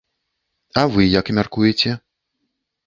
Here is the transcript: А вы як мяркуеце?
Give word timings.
А 0.81 0.87
вы 0.95 1.01
як 1.19 1.31
мяркуеце? 1.41 1.91